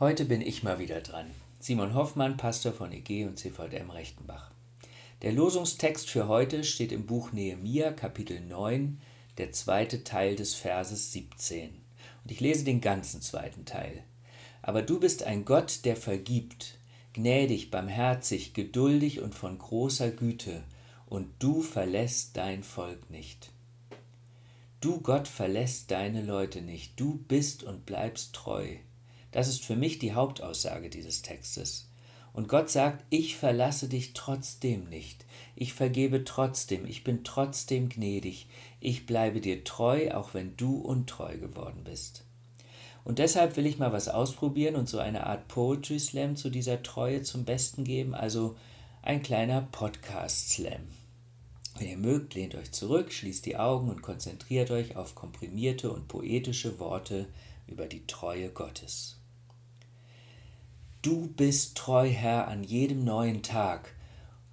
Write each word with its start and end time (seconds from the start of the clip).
Heute 0.00 0.24
bin 0.24 0.40
ich 0.40 0.64
mal 0.64 0.80
wieder 0.80 1.00
dran. 1.02 1.30
Simon 1.60 1.94
Hoffmann, 1.94 2.36
Pastor 2.36 2.72
von 2.72 2.90
EG 2.90 3.26
und 3.26 3.38
CVM 3.38 3.90
Rechtenbach. 3.90 4.50
Der 5.22 5.30
Losungstext 5.30 6.10
für 6.10 6.26
heute 6.26 6.64
steht 6.64 6.90
im 6.90 7.06
Buch 7.06 7.30
Nehemia, 7.30 7.92
Kapitel 7.92 8.40
9, 8.40 8.98
der 9.38 9.52
zweite 9.52 10.02
Teil 10.02 10.34
des 10.34 10.56
Verses 10.56 11.12
17. 11.12 11.68
Und 11.68 12.30
ich 12.32 12.40
lese 12.40 12.64
den 12.64 12.80
ganzen 12.80 13.22
zweiten 13.22 13.66
Teil. 13.66 14.02
Aber 14.62 14.82
du 14.82 14.98
bist 14.98 15.22
ein 15.22 15.44
Gott, 15.44 15.84
der 15.84 15.94
vergibt, 15.94 16.76
gnädig, 17.12 17.70
barmherzig, 17.70 18.52
geduldig 18.52 19.20
und 19.20 19.36
von 19.36 19.56
großer 19.56 20.10
Güte, 20.10 20.64
und 21.06 21.28
du 21.38 21.62
verlässt 21.62 22.36
dein 22.36 22.64
Volk 22.64 23.10
nicht. 23.10 23.52
Du, 24.80 25.00
Gott, 25.00 25.28
verlässt 25.28 25.92
deine 25.92 26.20
Leute 26.20 26.62
nicht, 26.62 26.98
du 26.98 27.18
bist 27.28 27.62
und 27.62 27.86
bleibst 27.86 28.34
treu. 28.34 28.74
Das 29.34 29.48
ist 29.48 29.64
für 29.64 29.74
mich 29.74 29.98
die 29.98 30.12
Hauptaussage 30.12 30.88
dieses 30.88 31.22
Textes. 31.22 31.90
Und 32.32 32.46
Gott 32.46 32.70
sagt, 32.70 33.04
ich 33.10 33.36
verlasse 33.36 33.88
dich 33.88 34.12
trotzdem 34.12 34.84
nicht. 34.84 35.26
Ich 35.56 35.74
vergebe 35.74 36.22
trotzdem, 36.22 36.86
ich 36.86 37.02
bin 37.02 37.24
trotzdem 37.24 37.88
gnädig. 37.88 38.46
Ich 38.78 39.06
bleibe 39.06 39.40
dir 39.40 39.64
treu, 39.64 40.12
auch 40.12 40.34
wenn 40.34 40.56
du 40.56 40.76
untreu 40.76 41.36
geworden 41.36 41.82
bist. 41.82 42.24
Und 43.02 43.18
deshalb 43.18 43.56
will 43.56 43.66
ich 43.66 43.76
mal 43.76 43.92
was 43.92 44.06
ausprobieren 44.06 44.76
und 44.76 44.88
so 44.88 45.00
eine 45.00 45.26
Art 45.26 45.48
Poetry 45.48 45.98
Slam 45.98 46.36
zu 46.36 46.48
dieser 46.48 46.84
Treue 46.84 47.22
zum 47.22 47.44
Besten 47.44 47.82
geben, 47.82 48.14
also 48.14 48.54
ein 49.02 49.20
kleiner 49.20 49.62
Podcast 49.62 50.50
Slam. 50.50 50.86
Wenn 51.76 51.88
ihr 51.88 51.98
mögt, 51.98 52.34
lehnt 52.34 52.54
euch 52.54 52.70
zurück, 52.70 53.12
schließt 53.12 53.44
die 53.46 53.56
Augen 53.56 53.90
und 53.90 54.00
konzentriert 54.00 54.70
euch 54.70 54.94
auf 54.94 55.16
komprimierte 55.16 55.90
und 55.90 56.06
poetische 56.06 56.78
Worte 56.78 57.26
über 57.66 57.86
die 57.86 58.06
Treue 58.06 58.50
Gottes. 58.50 59.18
Du 61.04 61.26
bist 61.26 61.76
treu, 61.76 62.08
Herr, 62.08 62.48
an 62.48 62.64
jedem 62.64 63.04
neuen 63.04 63.42
Tag. 63.42 63.94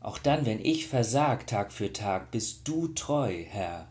Auch 0.01 0.17
dann, 0.17 0.45
wenn 0.45 0.59
ich 0.59 0.85
versag 0.85 1.47
Tag 1.47 1.71
für 1.71 1.93
Tag, 1.93 2.29
bist 2.31 2.67
du 2.67 2.89
treu, 2.89 3.45
Herr. 3.47 3.89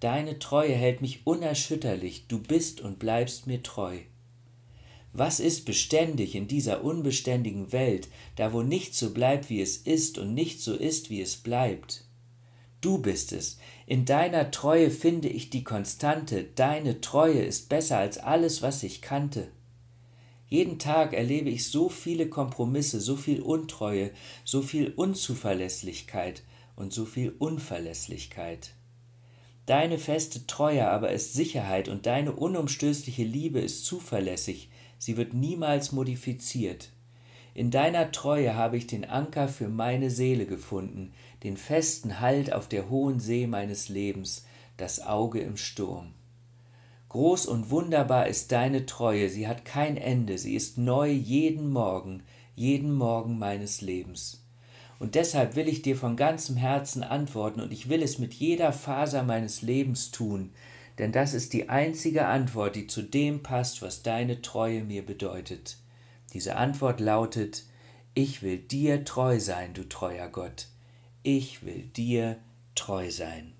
Deine 0.00 0.40
Treue 0.40 0.74
hält 0.74 1.00
mich 1.00 1.28
unerschütterlich, 1.28 2.26
du 2.26 2.40
bist 2.40 2.80
und 2.80 2.98
bleibst 2.98 3.46
mir 3.46 3.62
treu. 3.62 3.98
Was 5.12 5.38
ist 5.38 5.64
beständig 5.64 6.34
in 6.34 6.48
dieser 6.48 6.82
unbeständigen 6.82 7.70
Welt, 7.70 8.08
da 8.34 8.52
wo 8.52 8.62
nichts 8.62 8.98
so 8.98 9.14
bleibt, 9.14 9.48
wie 9.48 9.60
es 9.60 9.76
ist 9.76 10.18
und 10.18 10.34
nicht 10.34 10.60
so 10.60 10.74
ist, 10.74 11.08
wie 11.08 11.20
es 11.20 11.36
bleibt? 11.36 12.02
Du 12.80 12.98
bist 12.98 13.30
es. 13.30 13.58
In 13.86 14.06
deiner 14.06 14.50
Treue 14.50 14.90
finde 14.90 15.28
ich 15.28 15.50
die 15.50 15.62
Konstante. 15.62 16.48
Deine 16.56 17.00
Treue 17.00 17.44
ist 17.44 17.68
besser 17.68 17.98
als 17.98 18.18
alles, 18.18 18.60
was 18.60 18.82
ich 18.82 19.02
kannte. 19.02 19.52
Jeden 20.52 20.78
Tag 20.78 21.14
erlebe 21.14 21.48
ich 21.48 21.70
so 21.70 21.88
viele 21.88 22.28
Kompromisse, 22.28 23.00
so 23.00 23.16
viel 23.16 23.40
Untreue, 23.40 24.10
so 24.44 24.60
viel 24.60 24.92
Unzuverlässlichkeit 24.94 26.42
und 26.76 26.92
so 26.92 27.06
viel 27.06 27.34
Unverlässlichkeit. 27.38 28.74
Deine 29.64 29.96
feste 29.96 30.46
Treue 30.46 30.86
aber 30.90 31.10
ist 31.10 31.32
Sicherheit 31.32 31.88
und 31.88 32.04
deine 32.04 32.32
unumstößliche 32.32 33.24
Liebe 33.24 33.60
ist 33.60 33.86
zuverlässig, 33.86 34.68
sie 34.98 35.16
wird 35.16 35.32
niemals 35.32 35.90
modifiziert. 35.90 36.90
In 37.54 37.70
deiner 37.70 38.12
Treue 38.12 38.54
habe 38.54 38.76
ich 38.76 38.86
den 38.86 39.06
Anker 39.06 39.48
für 39.48 39.68
meine 39.70 40.10
Seele 40.10 40.44
gefunden, 40.44 41.14
den 41.44 41.56
festen 41.56 42.20
Halt 42.20 42.52
auf 42.52 42.68
der 42.68 42.90
hohen 42.90 43.20
See 43.20 43.46
meines 43.46 43.88
Lebens, 43.88 44.44
das 44.76 45.00
Auge 45.00 45.40
im 45.40 45.56
Sturm. 45.56 46.12
Groß 47.12 47.44
und 47.44 47.68
wunderbar 47.68 48.26
ist 48.26 48.52
deine 48.52 48.86
Treue, 48.86 49.28
sie 49.28 49.46
hat 49.46 49.66
kein 49.66 49.98
Ende, 49.98 50.38
sie 50.38 50.54
ist 50.54 50.78
neu 50.78 51.10
jeden 51.10 51.68
Morgen, 51.68 52.22
jeden 52.54 52.90
Morgen 52.90 53.38
meines 53.38 53.82
Lebens. 53.82 54.46
Und 54.98 55.14
deshalb 55.14 55.54
will 55.54 55.68
ich 55.68 55.82
dir 55.82 55.94
von 55.94 56.16
ganzem 56.16 56.56
Herzen 56.56 57.02
antworten 57.02 57.60
und 57.60 57.70
ich 57.70 57.90
will 57.90 58.02
es 58.02 58.18
mit 58.18 58.32
jeder 58.32 58.72
Faser 58.72 59.24
meines 59.24 59.60
Lebens 59.60 60.10
tun, 60.10 60.54
denn 60.96 61.12
das 61.12 61.34
ist 61.34 61.52
die 61.52 61.68
einzige 61.68 62.24
Antwort, 62.28 62.76
die 62.76 62.86
zu 62.86 63.02
dem 63.02 63.42
passt, 63.42 63.82
was 63.82 64.02
deine 64.02 64.40
Treue 64.40 64.82
mir 64.82 65.04
bedeutet. 65.04 65.76
Diese 66.32 66.56
Antwort 66.56 66.98
lautet, 66.98 67.64
ich 68.14 68.40
will 68.40 68.56
dir 68.56 69.04
treu 69.04 69.38
sein, 69.38 69.74
du 69.74 69.86
treuer 69.86 70.28
Gott, 70.28 70.68
ich 71.22 71.62
will 71.62 71.82
dir 71.94 72.38
treu 72.74 73.10
sein. 73.10 73.52